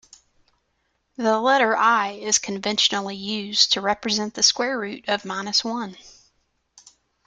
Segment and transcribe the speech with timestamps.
[1.15, 5.95] The letter i is conventionally used to represent the square root of minus one.